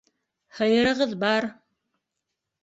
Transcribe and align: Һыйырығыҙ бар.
Һыйырығыҙ 0.59 1.13
бар. 1.25 1.47